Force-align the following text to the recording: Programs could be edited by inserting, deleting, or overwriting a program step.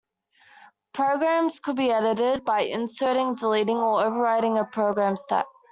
Programs 0.93 1.59
could 1.59 1.75
be 1.75 1.91
edited 1.91 2.43
by 2.43 2.61
inserting, 2.61 3.35
deleting, 3.35 3.77
or 3.77 3.99
overwriting 4.03 4.59
a 4.59 4.65
program 4.65 5.15
step. 5.15 5.45